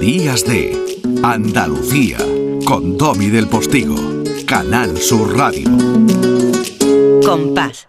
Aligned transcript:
Días 0.00 0.44
de 0.44 1.00
Andalucía 1.22 2.18
con 2.64 2.96
Domi 2.98 3.28
del 3.28 3.48
Postigo, 3.48 3.94
Canal 4.46 4.98
Sur 4.98 5.36
Radio. 5.36 5.68
Compás. 7.24 7.88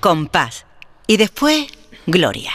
Compás. 0.00 0.66
Y 1.06 1.16
después, 1.16 1.66
Gloria. 2.06 2.52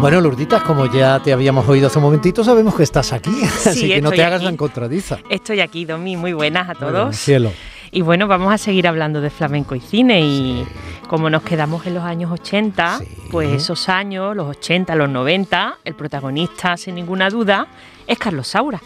Bueno, 0.00 0.20
Lourditas, 0.20 0.62
como 0.62 0.86
ya 0.86 1.20
te 1.20 1.32
habíamos 1.32 1.68
oído 1.68 1.88
hace 1.88 1.98
un 1.98 2.04
momentito, 2.04 2.44
sabemos 2.44 2.74
que 2.76 2.84
estás 2.84 3.12
aquí, 3.12 3.32
así 3.66 3.88
que 3.88 4.00
no 4.00 4.12
te 4.12 4.24
hagas 4.24 4.42
la 4.42 4.50
encontradiza. 4.50 5.18
Estoy 5.28 5.60
aquí, 5.60 5.84
Domi, 5.84 6.16
muy 6.16 6.32
buenas 6.32 6.68
a 6.68 6.74
todos. 6.74 6.92
Bueno, 6.92 7.12
cielo. 7.12 7.52
Y 7.90 8.02
bueno, 8.02 8.28
vamos 8.28 8.52
a 8.52 8.58
seguir 8.58 8.86
hablando 8.86 9.20
de 9.20 9.30
flamenco 9.30 9.74
y 9.74 9.80
cine 9.80 10.20
y 10.20 10.64
como 11.08 11.30
nos 11.30 11.42
quedamos 11.42 11.84
en 11.86 11.94
los 11.94 12.04
años 12.04 12.30
80, 12.30 12.98
Sí. 12.98 13.06
pues 13.30 13.50
esos 13.50 13.88
años, 13.88 14.36
los 14.36 14.46
80, 14.48 14.94
los 14.94 15.08
90, 15.08 15.78
el 15.84 15.94
protagonista 15.94 16.76
sin 16.76 16.94
ninguna 16.94 17.28
duda 17.30 17.66
es 18.08 18.18
Carlos 18.18 18.48
Saura, 18.48 18.80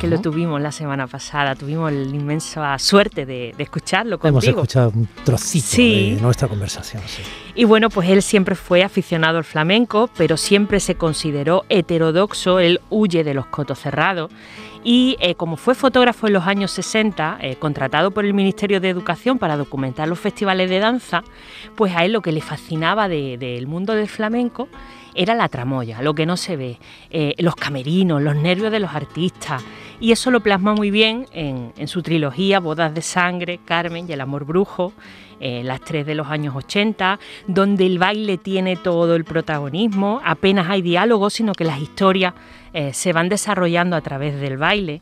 que 0.00 0.06
lo 0.08 0.20
tuvimos 0.20 0.60
la 0.60 0.72
semana 0.72 1.06
pasada, 1.06 1.54
tuvimos 1.54 1.90
la 1.92 2.14
inmensa 2.14 2.78
suerte 2.78 3.24
de, 3.24 3.54
de 3.56 3.62
escucharlo 3.62 4.18
contigo. 4.18 4.38
Hemos 4.40 4.44
escuchado 4.48 4.92
un 4.94 5.08
trocito 5.24 5.66
Sí. 5.68 6.14
de 6.16 6.20
nuestra 6.20 6.48
conversación. 6.48 7.02
sí. 7.06 7.22
Y 7.54 7.64
bueno, 7.64 7.88
pues 7.88 8.08
él 8.10 8.20
siempre 8.20 8.56
fue 8.56 8.82
aficionado 8.82 9.38
al 9.38 9.44
flamenco, 9.44 10.10
pero 10.16 10.36
siempre 10.36 10.80
se 10.80 10.96
consideró 10.96 11.64
heterodoxo, 11.68 12.58
él 12.58 12.80
huye 12.90 13.22
de 13.22 13.32
los 13.32 13.46
cotos 13.46 13.78
cerrados. 13.78 14.30
Y 14.82 15.16
eh, 15.20 15.34
como 15.36 15.56
fue 15.56 15.74
fotógrafo 15.74 16.26
en 16.26 16.34
los 16.34 16.46
años 16.46 16.70
60, 16.72 17.38
eh, 17.40 17.56
contratado 17.56 18.10
por 18.10 18.24
el 18.26 18.34
Ministerio 18.34 18.80
de 18.80 18.90
Educación 18.90 19.38
para 19.38 19.56
documentar 19.56 20.08
los 20.08 20.18
festivales 20.18 20.68
de 20.68 20.78
danza, 20.80 21.22
pues 21.76 21.94
a 21.96 22.04
él 22.04 22.12
lo 22.12 22.20
que 22.20 22.32
le 22.32 22.42
fascinaba 22.42 23.08
de- 23.08 23.38
del 23.38 23.66
mundo 23.66 23.94
del 23.94 24.08
flamenco 24.08 24.68
era 25.14 25.34
la 25.34 25.48
tramoya, 25.48 26.02
lo 26.02 26.14
que 26.14 26.26
no 26.26 26.36
se 26.36 26.56
ve, 26.56 26.78
eh, 27.10 27.34
los 27.38 27.54
camerinos, 27.56 28.20
los 28.22 28.36
nervios 28.36 28.72
de 28.72 28.80
los 28.80 28.94
artistas. 28.94 29.62
Y 30.00 30.12
eso 30.12 30.30
lo 30.30 30.40
plasma 30.40 30.74
muy 30.74 30.90
bien 30.90 31.26
en, 31.32 31.72
su 31.86 32.02
trilogía 32.02 32.60
Bodas 32.60 32.94
de 32.94 33.02
Sangre, 33.02 33.60
Carmen 33.64 34.06
y 34.08 34.12
El 34.12 34.20
Amor 34.20 34.44
Brujo, 34.44 34.92
eh, 35.40 35.62
las 35.64 35.80
tres 35.80 36.04
de 36.04 36.14
los 36.14 36.28
años 36.28 36.54
80, 36.56 37.18
donde 37.46 37.86
el 37.86 37.98
baile 37.98 38.38
tiene 38.38 38.76
todo 38.76 39.14
el 39.14 39.24
protagonismo, 39.24 40.20
apenas 40.24 40.68
hay 40.68 40.82
diálogo, 40.82 41.30
sino 41.30 41.52
que 41.52 41.64
las 41.64 41.80
historias 41.80 42.34
eh, 42.72 42.92
se 42.92 43.12
van 43.12 43.28
desarrollando 43.28 43.96
a 43.96 44.00
través 44.00 44.40
del 44.40 44.56
baile. 44.56 45.00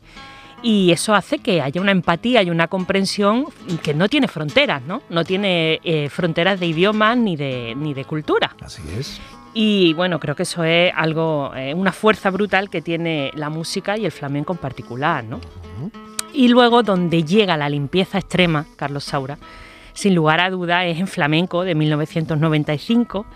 Y 0.61 0.91
eso 0.91 1.13
hace 1.13 1.39
que 1.39 1.61
haya 1.61 1.81
una 1.81 1.91
empatía 1.91 2.41
y 2.41 2.49
una 2.49 2.67
comprensión 2.67 3.47
que 3.81 3.93
no 3.93 4.07
tiene 4.07 4.29
fronteras, 4.29 4.81
¿no? 4.83 5.01
No 5.09 5.25
tiene 5.25 5.81
fronteras 6.09 6.57
de 6.57 6.67
idiomas 6.67 7.17
ni 7.17 7.35
de, 7.35 7.73
ni 7.75 7.93
de 7.93 8.05
cultura. 8.05 8.55
Así 8.61 8.81
es. 8.97 9.19
Y 9.53 9.93
bueno, 9.93 10.19
creo 10.19 10.35
que 10.35 10.43
eso 10.43 10.63
es 10.63 10.91
algo, 10.95 11.51
eh, 11.55 11.73
una 11.73 11.91
fuerza 11.91 12.31
brutal 12.31 12.69
que 12.69 12.81
tiene 12.81 13.31
la 13.35 13.49
música 13.49 13.97
y 13.97 14.05
el 14.05 14.11
flamenco 14.11 14.53
en 14.53 14.59
particular, 14.59 15.23
¿no? 15.23 15.39
Y 16.33 16.47
luego 16.47 16.81
donde 16.81 17.23
llega 17.23 17.55
la 17.57 17.69
limpieza 17.69 18.17
extrema, 18.17 18.65
Carlos 18.75 19.03
Saura, 19.03 19.37
sin 19.93 20.15
lugar 20.15 20.39
a 20.39 20.49
duda 20.49 20.85
es 20.85 20.99
en 20.99 21.07
Flamenco 21.07 21.63
de 21.63 21.75
1995, 21.75 23.27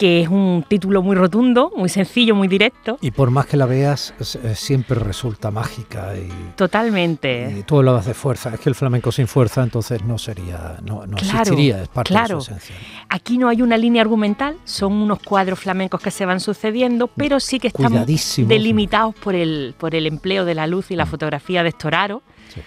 que 0.00 0.22
es 0.22 0.28
un 0.30 0.64
título 0.66 1.02
muy 1.02 1.14
rotundo, 1.14 1.70
muy 1.76 1.90
sencillo, 1.90 2.34
muy 2.34 2.48
directo, 2.48 2.96
Y 3.02 3.10
por 3.10 3.30
más 3.30 3.44
que 3.44 3.58
la 3.58 3.66
veas, 3.66 4.14
es- 4.18 4.38
siempre 4.54 4.98
resulta 4.98 5.50
mágica 5.50 6.14
y, 6.16 6.26
totalmente. 6.56 7.54
y 7.58 7.62
tú 7.64 7.76
hablabas 7.76 8.06
de 8.06 8.14
fuerza. 8.14 8.54
Es 8.54 8.60
que 8.60 8.70
el 8.70 8.74
flamenco 8.74 9.12
sin 9.12 9.26
fuerza 9.26 9.62
entonces 9.62 10.02
no 10.02 10.16
sería, 10.16 10.78
no, 10.82 11.06
no 11.06 11.18
Claro, 11.18 11.40
existiría, 11.40 11.82
es 11.82 11.88
parte 11.88 12.08
claro. 12.14 12.38
de 12.38 12.44
su 12.44 12.50
esencia. 12.52 12.74
Aquí 13.10 13.36
no 13.36 13.50
hay 13.50 13.60
una 13.60 13.76
línea 13.76 14.00
argumental, 14.00 14.56
son 14.64 14.94
unos 14.94 15.18
cuadros 15.18 15.58
flamencos 15.58 16.00
que 16.00 16.10
se 16.10 16.24
van 16.24 16.40
sucediendo, 16.40 17.06
pero 17.08 17.38
sí 17.38 17.60
que 17.60 17.68
están 17.68 17.92
delimitados 18.38 19.14
por 19.16 19.34
el, 19.34 19.74
por 19.76 19.94
el 19.94 20.06
empleo 20.06 20.46
de 20.46 20.54
la 20.54 20.66
luz 20.66 20.90
y 20.90 20.96
la 20.96 21.04
fotografía 21.04 21.62
de 21.62 21.68
Estoraro. 21.68 22.22
Sí. 22.54 22.62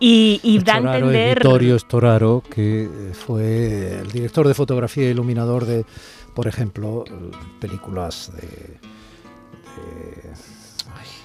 Y, 0.00 0.40
y 0.42 0.58
da 0.58 0.74
a 0.74 0.78
entender... 0.78 1.38
Vittorio 1.38 1.78
Storaro, 1.78 2.42
que 2.48 2.84
eh, 2.84 2.88
fue 3.14 4.00
el 4.00 4.10
director 4.10 4.46
de 4.48 4.54
fotografía 4.54 5.04
e 5.04 5.10
iluminador 5.10 5.64
de, 5.64 5.84
por 6.34 6.46
ejemplo, 6.46 7.04
eh, 7.06 7.10
películas 7.60 8.32
de... 8.34 8.78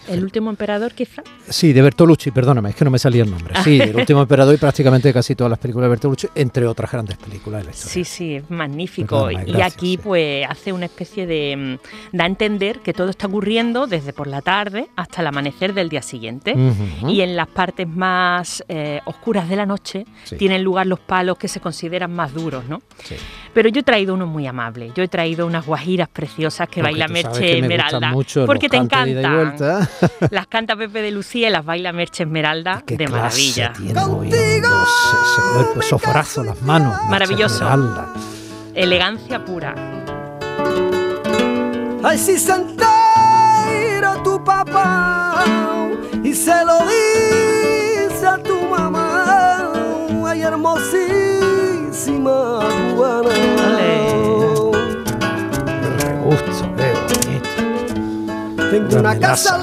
El 0.10 0.24
último 0.24 0.50
emperador, 0.50 0.94
quizá. 0.94 1.22
Sí, 1.48 1.72
de 1.74 1.82
Bertolucci, 1.82 2.32
perdóname, 2.32 2.70
es 2.72 2.76
que 2.76 2.84
no 2.86 2.92
me 2.92 3.00
salía 3.00 3.24
el 3.24 3.32
nombre. 3.32 3.54
Sí, 3.64 3.80
el 3.80 3.96
último 3.96 4.22
emperador 4.22 4.56
y 4.56 4.58
prácticamente 4.58 5.14
casi 5.14 5.36
todas 5.36 5.50
las 5.52 5.60
películas 5.60 5.86
de 5.86 5.90
Bertolucci, 5.90 6.28
entre 6.36 6.66
otras 6.68 6.92
grandes 6.92 7.18
películas 7.18 7.62
de 7.62 7.66
la 7.66 7.72
historia. 7.72 7.94
Sí, 7.94 8.04
sí, 8.06 8.36
es 8.36 8.50
magnífico. 8.50 9.26
Perdóname, 9.26 9.50
y 9.50 9.54
gracias, 9.54 9.74
aquí 9.76 9.92
sí. 9.92 9.98
pues 10.04 10.46
hace 10.50 10.74
una 10.74 10.86
especie 10.86 11.28
de... 11.28 11.56
mm, 12.12 12.18
da 12.18 12.24
a 12.24 12.28
entender 12.28 12.80
que 12.80 12.94
todo 12.94 13.10
está 13.10 13.28
ocurriendo 13.28 13.88
desde 13.88 14.14
por 14.14 14.28
la 14.28 14.42
tarde 14.42 14.88
hasta 14.96 15.22
el 15.22 15.28
amanecer 15.28 15.74
del 15.74 15.90
día 15.90 16.02
siguiente. 16.02 16.56
Y 17.08 17.22
en 17.22 17.36
las 17.36 17.48
partes 17.48 17.88
más 17.88 18.64
eh, 18.68 19.02
oscuras 19.06 19.48
de 19.50 19.56
la 19.56 19.66
noche 19.66 20.06
Sí. 20.24 20.36
tienen 20.38 20.64
lugar 20.64 20.86
los 20.88 21.00
palos 21.00 21.38
que 21.38 21.48
se 21.48 21.60
consideran 21.60 22.12
más 22.14 22.34
duros, 22.34 22.66
¿no? 22.66 22.82
Sí. 23.04 23.16
Pero 23.54 23.70
yo 23.70 23.80
he 23.82 23.84
traído 23.84 24.14
uno 24.14 24.28
muy 24.28 24.46
amable. 24.48 24.92
Yo 24.96 25.04
he 25.04 25.08
traído 25.08 25.46
unas 25.48 25.66
guajiras 25.66 26.08
preciosas 26.10 26.68
que 26.68 26.82
Porque 26.82 26.92
baila 27.00 27.08
Merche 27.08 27.60
Esmeralda. 27.60 28.12
mucho 28.12 28.46
porque 28.46 28.70
te 28.70 28.78
encantan. 28.78 29.56
Las 30.32 30.48
canta 30.48 30.76
Pepe 30.76 31.02
de 31.02 31.12
Lucía 31.12 31.50
y 31.50 31.52
las 31.52 31.66
baila 31.66 31.92
Merche 31.94 32.24
Esmeralda 32.24 32.84
Qué 32.86 32.98
de 32.98 33.08
maravilla. 33.08 33.74
tiene 33.74 33.94
moviendo 34.06 34.84
ese, 34.84 35.42
cuerpo, 35.54 35.80
esos 35.80 36.02
brazos, 36.02 36.46
las 36.46 36.62
manos. 36.62 36.98
Maravilloso. 37.10 37.56
Esmeralda. 37.56 38.14
Elegancia 38.76 39.44
pura. 39.44 39.76
Ay, 42.04 42.18
si 42.18 42.38
se 42.38 42.54
entera 42.54 44.24
tu 44.24 44.44
papá 44.44 45.44
y 46.24 46.34
se 46.34 46.66
lo 46.66 46.80
dice 46.86 48.26
a 48.28 48.38
tu 48.38 48.62
mamá, 48.70 49.72
ay, 50.26 50.42
hermosísima 50.42 51.20
gusto, 56.30 56.76
qué 56.76 56.94
bonito. 56.94 58.70
Tengo 58.70 59.00
Una 59.00 59.00
una 59.00 59.20
casa 59.20 59.58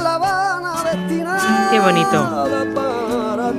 Qué 1.76 1.81
bonito. 1.82 2.48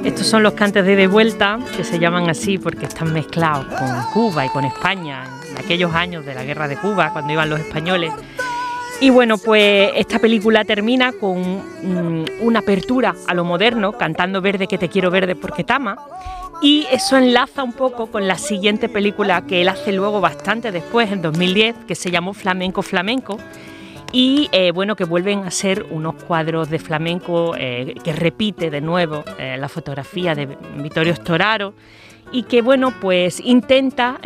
Estos 0.04 0.26
son 0.26 0.42
los 0.42 0.54
cantes 0.54 0.84
de 0.84 0.96
de 0.96 1.06
vuelta, 1.06 1.60
que 1.76 1.84
se 1.84 2.00
llaman 2.00 2.28
así 2.32 2.58
porque 2.58 2.86
están 2.86 3.14
mezclados 3.14 3.68
con 3.68 3.90
Cuba 4.12 4.44
y 4.44 4.50
con 4.50 4.66
España, 4.66 5.24
en 5.48 5.56
aquellos 5.56 5.94
años 5.94 6.26
de 6.26 6.34
la 6.34 6.44
guerra 6.44 6.68
de 6.68 6.78
Cuba, 6.78 7.14
cuando 7.14 7.32
iban 7.32 7.48
los 7.48 7.60
españoles. 7.60 8.12
Y 9.02 9.12
bueno, 9.12 9.38
pues 9.38 9.92
esta 9.94 10.18
película 10.18 10.66
termina 10.66 11.12
con 11.12 11.58
mm, 11.58 12.26
una 12.42 12.58
apertura 12.58 13.14
a 13.28 13.36
lo 13.36 13.46
moderno, 13.46 13.92
cantando 13.92 14.42
Verde 14.42 14.66
que 14.66 14.80
te 14.80 14.90
quiero 14.90 15.12
verde 15.12 15.36
porque 15.36 15.64
tama. 15.64 16.00
Y 16.60 16.88
eso 16.92 17.18
enlaza 17.18 17.62
un 17.62 17.74
poco 17.74 18.08
con 18.08 18.28
la 18.28 18.40
siguiente 18.40 18.90
película 18.90 19.46
que 19.46 19.62
él 19.62 19.70
hace 19.70 19.92
luego 19.92 20.22
bastante 20.22 20.72
después, 20.72 21.12
en 21.12 21.22
2010, 21.22 21.76
que 21.88 21.94
se 21.94 22.10
llamó 22.10 22.34
Flamenco 22.34 22.82
Flamenco. 22.82 23.38
Y 24.12 24.50
eh, 24.52 24.72
bueno, 24.72 24.96
que 24.96 25.04
vuelven 25.04 25.44
a 25.44 25.52
ser 25.52 25.86
unos 25.90 26.16
cuadros 26.16 26.70
de 26.70 26.80
flamenco 26.80 27.56
eh, 27.58 27.94
que 28.04 28.14
repite 28.14 28.70
de 28.70 28.82
nuevo 28.82 29.24
eh, 29.38 29.58
la 29.60 29.68
fotografía 29.68 30.34
de 30.34 30.46
Vittorio 30.78 31.14
Storaro 31.16 31.74
y 32.32 32.44
que 32.44 32.62
bueno, 32.62 32.94
pues 33.00 33.40
intenta 33.40 34.20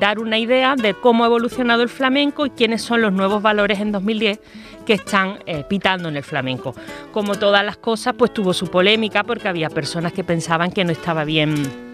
dar 0.00 0.18
una 0.18 0.38
idea 0.38 0.74
de 0.74 0.94
cómo 0.94 1.22
ha 1.22 1.28
evolucionado 1.28 1.84
el 1.84 1.88
flamenco 1.88 2.46
y 2.46 2.50
quiénes 2.50 2.82
son 2.82 3.00
los 3.00 3.12
nuevos 3.12 3.42
valores 3.42 3.78
en 3.78 3.92
2010 3.92 4.40
que 4.84 4.94
están 4.94 5.38
pitando 5.68 6.08
en 6.08 6.16
el 6.16 6.24
flamenco. 6.24 6.74
Como 7.12 7.36
todas 7.36 7.64
las 7.64 7.76
cosas, 7.76 8.14
pues 8.18 8.34
tuvo 8.34 8.52
su 8.52 8.66
polémica 8.66 9.22
porque 9.22 9.46
había 9.46 9.70
personas 9.70 10.12
que 10.12 10.24
pensaban 10.24 10.72
que 10.72 10.84
no 10.84 10.90
estaba 10.90 11.22
bien 11.22 11.87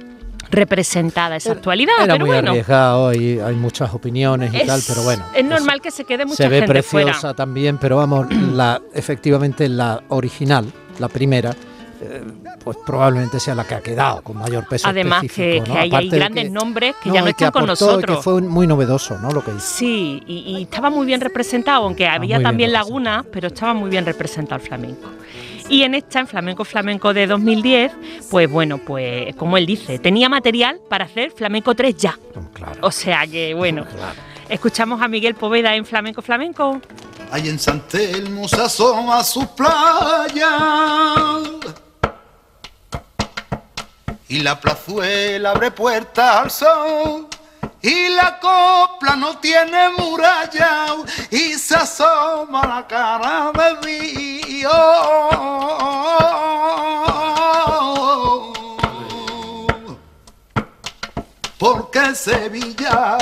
representada 0.50 1.36
esa 1.36 1.52
actualidad, 1.52 1.94
Era 2.02 2.14
pero 2.14 2.26
muy 2.26 2.34
bueno, 2.34 2.50
arriesgado 2.50 3.12
y 3.12 3.38
hay 3.40 3.54
muchas 3.54 3.92
opiniones 3.94 4.52
y 4.52 4.58
es, 4.58 4.66
tal, 4.66 4.80
pero 4.86 5.02
bueno. 5.02 5.24
es 5.34 5.44
normal 5.44 5.80
que 5.80 5.90
se 5.90 6.04
quede 6.04 6.24
mucha 6.24 6.36
se 6.36 6.48
ve 6.48 6.56
gente 6.58 6.72
preciosa 6.72 7.14
fuera. 7.20 7.34
también, 7.34 7.78
pero 7.78 7.96
vamos, 7.96 8.26
la, 8.52 8.80
efectivamente 8.92 9.68
la 9.68 10.02
original, 10.08 10.66
la 10.98 11.08
primera, 11.08 11.50
eh, 12.00 12.22
pues 12.62 12.76
probablemente 12.84 13.38
sea 13.40 13.54
la 13.54 13.64
que 13.64 13.74
ha 13.74 13.80
quedado 13.80 14.20
con 14.22 14.36
mayor 14.38 14.66
peso 14.66 14.88
Además 14.88 15.24
que, 15.32 15.62
hay, 15.70 16.08
grandes 16.08 16.44
que- 16.44 16.50
nombres 16.50 16.94
que 17.02 17.08
no, 17.08 17.14
ya 17.14 17.20
no 17.22 17.28
están 17.28 17.50
con 17.52 17.66
nosotros. 17.66 18.16
que 18.16 18.22
fue 18.22 18.40
muy 18.42 18.66
novedoso, 18.66 19.16
¿no? 19.18 19.30
Lo 19.30 19.42
que 19.44 19.50
hizo. 19.52 19.60
Sí, 19.60 20.22
y, 20.26 20.56
y 20.58 20.62
estaba 20.62 20.90
muy 20.90 21.06
bien 21.06 21.20
representado, 21.20 21.84
aunque 21.84 22.06
había 22.06 22.42
también 22.42 22.72
lagunas, 22.72 23.24
pero 23.32 23.48
estaba 23.48 23.74
muy 23.74 23.90
bien 23.90 24.04
representado 24.04 24.60
el 24.60 24.66
flamenco. 24.66 25.08
Y 25.68 25.82
en 25.82 25.94
esta, 25.94 26.20
en 26.20 26.26
Flamenco 26.26 26.64
Flamenco 26.64 27.14
de 27.14 27.26
2010, 27.26 27.92
pues 28.30 28.50
bueno, 28.50 28.78
pues 28.78 29.34
como 29.36 29.56
él 29.56 29.64
dice, 29.66 29.98
tenía 29.98 30.28
material 30.28 30.78
para 30.90 31.06
hacer 31.06 31.30
Flamenco 31.32 31.74
3 31.74 31.96
ya. 31.96 32.18
Claro. 32.52 32.78
O 32.82 32.90
sea 32.90 33.26
que 33.26 33.54
bueno, 33.54 33.84
Claro. 33.86 34.14
escuchamos 34.48 35.00
a 35.00 35.08
Miguel 35.08 35.34
Poveda 35.34 35.74
en 35.74 35.86
Flamenco 35.86 36.20
Flamenco. 36.22 36.80
Ahí 37.30 37.48
en 37.48 37.58
San 37.58 37.80
Telmo 37.88 38.46
se 38.46 38.60
asoma 38.60 39.24
su 39.24 39.46
playa. 39.56 40.58
y 44.28 44.38
la 44.40 44.58
plazuela 44.58 45.50
abre 45.52 45.70
puertas 45.70 46.36
al 46.36 46.50
sol. 46.50 47.26
Y 47.86 48.08
la 48.08 48.40
copla 48.40 49.14
no 49.14 49.36
tiene 49.40 49.90
muralla 49.90 50.86
y 51.30 51.52
se 51.52 51.76
asoma 51.76 52.66
la 52.66 52.86
cara 52.86 53.52
de 53.52 53.76
Dios. 54.46 54.72
Porque 61.58 62.14
Sevilla, 62.14 63.18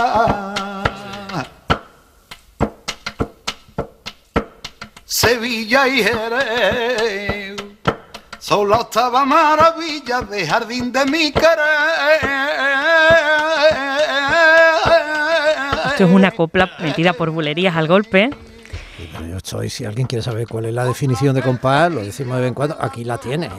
Sevilla 5.04 5.88
y 5.88 6.04
Jerez 6.04 7.56
son 8.38 8.68
la 8.68 8.76
octava 8.76 9.24
maravilla 9.24 10.20
de 10.20 10.46
jardín 10.46 10.92
de 10.92 11.04
mi 11.06 11.32
querer. 11.32 12.51
Es 16.02 16.10
una 16.10 16.32
copla 16.32 16.68
metida 16.80 17.12
por 17.12 17.30
bulerías 17.30 17.76
al 17.76 17.86
golpe. 17.86 18.30
Yo 19.28 19.36
estoy, 19.36 19.70
si 19.70 19.84
alguien 19.84 20.08
quiere 20.08 20.22
saber 20.22 20.48
cuál 20.48 20.64
es 20.64 20.74
la 20.74 20.84
definición 20.84 21.32
de 21.34 21.42
compás, 21.42 21.92
lo 21.92 22.02
decimos 22.02 22.34
de 22.36 22.42
vez 22.42 22.48
en 22.48 22.54
cuando, 22.54 22.76
aquí 22.80 23.04
la 23.04 23.18
tiene. 23.18 23.46
¿eh? 23.46 23.50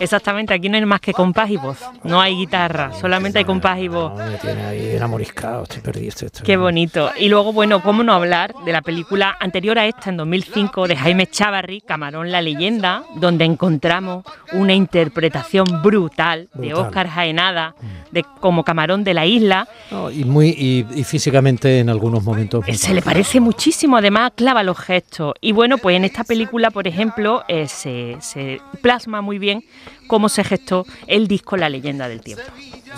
Exactamente, 0.00 0.54
aquí 0.54 0.68
no 0.68 0.76
hay 0.76 0.84
más 0.84 1.00
que 1.00 1.12
compás 1.12 1.50
y 1.50 1.56
voz. 1.56 1.78
No 2.04 2.20
hay 2.20 2.36
guitarra, 2.36 2.92
solamente 2.92 3.38
hay 3.38 3.44
compás 3.44 3.78
y 3.78 3.88
voz. 3.88 4.12
no, 4.18 4.24
me 4.26 4.36
tiene 4.38 4.64
ahí 4.64 4.90
enamoriscado, 4.96 5.64
estoy 5.64 5.82
perdido. 5.82 6.08
Estoy, 6.08 6.26
estoy- 6.26 6.44
Qué 6.46 6.56
bonito. 6.56 7.10
Y 7.18 7.28
luego, 7.28 7.52
bueno, 7.52 7.82
cómo 7.82 8.02
no 8.02 8.12
hablar 8.12 8.54
de 8.64 8.72
la 8.72 8.82
película 8.82 9.36
anterior 9.40 9.78
a 9.78 9.86
esta, 9.86 10.10
en 10.10 10.16
2005, 10.18 10.86
de 10.88 10.96
Jaime 10.96 11.26
Chávarri, 11.26 11.80
Camarón 11.80 12.30
la 12.30 12.42
leyenda, 12.42 13.02
donde 13.16 13.44
encontramos 13.44 14.24
una 14.52 14.74
interpretación 14.74 15.64
brutal, 15.82 16.48
de. 16.54 16.74
Óscar 16.76 17.08
Jaenada, 17.08 17.74
de 18.10 18.24
como 18.40 18.62
Camarón 18.64 19.02
de 19.04 19.14
la 19.14 19.24
isla. 19.26 19.66
No, 19.90 20.10
y, 20.10 20.24
muy, 20.24 20.48
y, 20.50 20.86
y 20.94 21.04
físicamente 21.04 21.78
en 21.80 21.88
algunos 21.88 22.22
momentos. 22.22 22.64
Eh, 22.68 22.74
Se 22.74 22.92
le 22.92 23.00
parece 23.02 23.40
muchísimo, 23.40 23.96
además 23.96 24.32
clava 24.34 24.62
los 24.62 24.78
gestos. 24.78 25.32
Y 25.40 25.52
bueno, 25.52 25.78
pues 25.78 25.96
en 25.96 26.04
esta 26.04 26.24
película, 26.24 26.70
por 26.70 26.86
ejemplo, 26.86 27.44
eh, 27.48 27.66
se, 27.68 28.16
se 28.20 28.60
plasma 28.82 29.20
muy 29.22 29.38
bien 29.38 29.64
cómo 30.06 30.28
se 30.28 30.44
gestó 30.44 30.86
el 31.06 31.28
disco 31.28 31.56
La 31.56 31.68
leyenda 31.68 32.08
del 32.08 32.20
tiempo. 32.20 32.44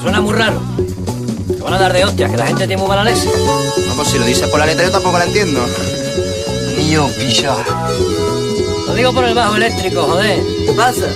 Suena 0.00 0.20
muy 0.20 0.35
raro. 0.35 0.61
Te 1.49 1.62
van 1.62 1.75
a 1.75 1.79
dar 1.79 1.93
de 1.93 2.05
hostias, 2.05 2.31
que 2.31 2.37
la 2.37 2.46
gente 2.46 2.67
tiene 2.67 2.81
muy 2.81 2.88
mala 2.88 3.05
leche. 3.05 3.26
No, 3.26 3.94
pues 3.96 4.08
si 4.08 4.19
lo 4.19 4.25
dices 4.25 4.49
por 4.49 4.61
la 4.61 4.67
letra 4.67 4.85
yo 4.85 4.90
tampoco 4.90 5.19
la 5.19 5.25
entiendo. 5.25 5.61
Niño, 6.76 7.08
pilla. 7.19 7.56
Lo 8.87 8.94
digo 8.94 9.12
por 9.12 9.25
el 9.25 9.35
bajo 9.35 9.56
eléctrico, 9.56 10.02
joder. 10.02 10.40
¿Qué 10.67 10.73
pasa? 10.73 11.08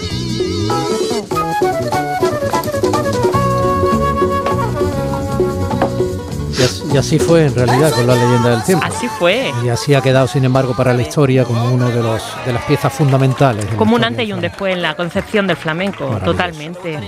Y 6.92 6.96
as- 6.96 7.04
y 7.12 7.16
así 7.16 7.18
fue 7.18 7.46
en 7.46 7.54
realidad 7.54 7.92
con 7.92 8.06
la 8.06 8.14
leyenda 8.14 8.50
del 8.50 8.62
tiempo. 8.64 8.84
Así 8.86 9.08
fue. 9.18 9.52
Y 9.64 9.68
así 9.68 9.94
ha 9.94 10.00
quedado, 10.00 10.26
sin 10.26 10.44
embargo, 10.44 10.74
para 10.76 10.92
la 10.94 11.02
historia 11.02 11.44
como 11.44 11.64
uno 11.72 11.88
de 11.88 12.02
los 12.02 12.22
de 12.46 12.52
las 12.52 12.62
piezas 12.64 12.92
fundamentales. 12.92 13.64
Como 13.76 13.96
un 13.96 14.04
antes 14.04 14.26
y 14.28 14.32
un 14.32 14.40
después 14.40 14.74
en 14.74 14.82
la 14.82 14.94
concepción 14.94 15.46
del 15.46 15.56
flamenco, 15.56 16.06
totalmente. 16.24 16.98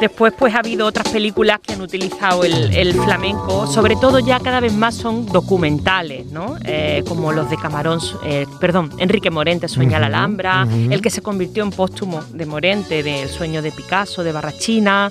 Después 0.00 0.34
pues 0.38 0.54
ha 0.54 0.58
habido 0.58 0.86
otras 0.86 1.08
películas 1.08 1.58
que 1.60 1.72
han 1.72 1.80
utilizado 1.80 2.44
el, 2.44 2.74
el 2.76 2.92
flamenco, 2.94 3.66
sobre 3.66 3.96
todo 3.96 4.18
ya 4.18 4.38
cada 4.40 4.60
vez 4.60 4.72
más 4.74 4.94
son 4.94 5.24
documentales, 5.26 6.26
¿no? 6.26 6.56
Eh, 6.64 7.02
como 7.08 7.32
los 7.32 7.48
de 7.48 7.56
Camarón, 7.56 7.98
eh, 8.24 8.46
perdón, 8.60 8.90
Enrique 8.98 9.30
Morente, 9.30 9.68
Sueña 9.68 9.98
la 9.98 10.06
Alhambra, 10.06 10.66
el 10.90 11.00
que 11.00 11.08
se 11.10 11.22
convirtió 11.22 11.62
en 11.64 11.70
póstumo 11.70 12.20
de 12.30 12.44
Morente, 12.44 13.02
del 13.02 13.28
sueño 13.28 13.62
de 13.62 13.72
Picasso, 13.72 14.22
de 14.22 14.32
Barrachina. 14.32 15.10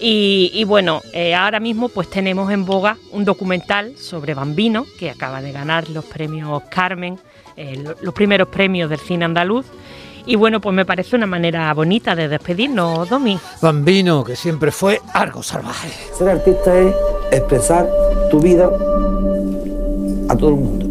Y, 0.00 0.50
y 0.54 0.64
bueno, 0.64 1.00
eh, 1.12 1.34
ahora 1.34 1.58
mismo 1.60 1.88
pues 1.88 2.08
tenemos 2.08 2.50
en 2.52 2.64
boga 2.64 2.96
un 3.12 3.24
documental 3.24 3.96
sobre 3.96 4.34
Bambino, 4.34 4.86
que 4.98 5.10
acaba 5.10 5.42
de 5.42 5.50
ganar 5.52 5.88
los 5.90 6.04
premios 6.04 6.62
Carmen, 6.70 7.18
eh, 7.56 7.76
lo- 7.82 7.96
los 8.00 8.14
primeros 8.14 8.48
premios 8.48 8.88
del 8.90 9.00
cine 9.00 9.24
andaluz. 9.24 9.66
Y 10.26 10.36
bueno, 10.36 10.60
pues 10.60 10.74
me 10.74 10.84
parece 10.84 11.16
una 11.16 11.26
manera 11.26 11.72
bonita 11.72 12.14
de 12.14 12.28
despedirnos, 12.28 13.08
Domi. 13.08 13.38
Bambino, 13.62 14.22
que 14.22 14.36
siempre 14.36 14.70
fue 14.70 15.00
algo 15.14 15.42
salvaje. 15.42 15.88
Ser 16.16 16.28
artista 16.28 16.78
es 16.78 16.94
expresar 17.32 17.88
tu 18.30 18.38
vida 18.38 18.66
a 20.28 20.36
todo 20.36 20.50
el 20.50 20.56
mundo. 20.56 20.86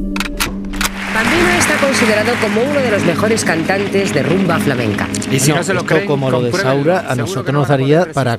Bambino 1.17 1.49
está 1.49 1.75
considerado 1.77 2.31
como 2.39 2.61
uno 2.61 2.79
de 2.79 2.91
los 2.91 3.03
mejores 3.03 3.43
cantantes 3.43 4.13
de 4.13 4.21
rumba 4.21 4.59
flamenca. 4.59 5.07
Y 5.31 5.39
si 5.39 5.51
no 5.51 5.63
se 5.63 5.73
lo 5.73 5.83
como 6.05 6.29
lo 6.29 6.43
de 6.43 6.51
Saura, 6.51 7.05
a 7.09 7.15
nosotros 7.15 7.51
nos 7.51 7.67
daría 7.67 8.11
para 8.13 8.37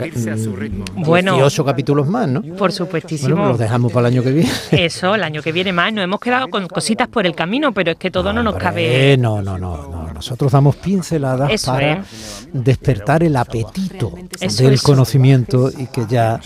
Bueno. 0.95 1.33
18 1.35 1.65
capítulos 1.65 2.07
más, 2.07 2.29
¿no? 2.29 2.41
Por 2.41 2.71
supuestísimo. 2.71 3.35
Bueno, 3.35 3.49
los 3.51 3.59
dejamos 3.59 3.93
para 3.93 4.07
el 4.07 4.15
año 4.15 4.23
que 4.23 4.31
viene. 4.31 4.51
Eso, 4.71 5.17
el 5.17 5.25
año 5.25 5.43
que 5.43 5.51
viene 5.51 5.73
más. 5.73 5.93
Nos 5.93 6.05
hemos 6.05 6.21
quedado 6.21 6.47
con 6.51 6.69
cositas 6.69 7.09
por 7.09 7.27
el 7.27 7.35
camino, 7.35 7.73
pero 7.73 7.91
es 7.91 7.97
que 7.97 8.13
todo 8.13 8.33
no 8.33 8.45
nos 8.45 8.55
cabe. 8.55 9.13
Eh, 9.13 9.17
no, 9.17 9.43
no, 9.43 9.59
no, 9.59 9.89
no. 9.89 10.13
Nosotros 10.13 10.53
damos 10.53 10.77
pinceladas 10.77 11.51
Eso 11.51 11.73
para 11.73 11.95
es. 11.95 12.49
despertar 12.53 13.25
el 13.25 13.35
apetito 13.35 14.13
Eso, 14.39 14.63
del 14.63 14.75
eso. 14.75 14.85
conocimiento 14.87 15.69
y 15.77 15.87
que 15.89 16.07
ya, 16.09 16.39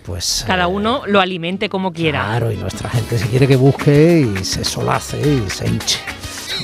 pues. 0.00 0.44
Cada 0.46 0.64
eh, 0.64 0.66
uno 0.66 1.02
lo 1.06 1.20
alimente 1.20 1.68
como 1.68 1.92
quiera. 1.92 2.24
Claro, 2.24 2.52
y 2.52 2.56
nuestra 2.56 2.88
gente 2.90 3.18
si 3.18 3.28
quiere 3.28 3.46
que 3.46 3.56
busque 3.56 4.20
y 4.20 4.44
se 4.44 4.64
solace 4.64 5.18
y 5.18 5.50
se 5.50 5.66
hinche. 5.66 6.00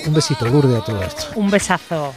Un 0.06 0.14
besito, 0.14 0.46
Lourdes, 0.46 0.80
a 0.80 0.84
todo 0.84 1.02
esto. 1.02 1.24
Un 1.36 1.50
besazo. 1.50 2.14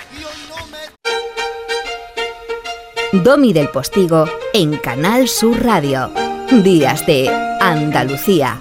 Domi 3.12 3.54
del 3.54 3.70
Postigo 3.70 4.26
en 4.54 4.78
Canal 4.78 5.28
Sur 5.28 5.64
Radio. 5.64 6.12
Días 6.64 7.06
de 7.06 7.30
Andalucía. 7.62 8.60